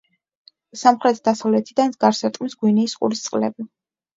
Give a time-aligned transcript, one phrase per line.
[0.83, 3.69] სამხრეთ-დასავლეთიდან გარს ერტყმის გვინეის ყურის წყლები.